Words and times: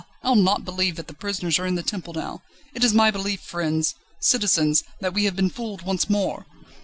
_I'll 0.23 0.35
not 0.35 0.65
believe 0.65 0.95
that 0.95 1.07
the 1.07 1.13
prisoners 1.13 1.59
are 1.59 1.67
in 1.67 1.75
the 1.75 1.83
Temple 1.83 2.13
now! 2.15 2.41
It 2.73 2.83
is 2.83 2.91
my 2.91 3.11
belief, 3.11 3.39
friends, 3.41 3.93
citizens, 4.19 4.83
that 4.99 5.13
we 5.13 5.25
have 5.25 5.35
been 5.35 5.51
fooled 5.51 5.83
once 5.83 6.09
more!" 6.09 6.47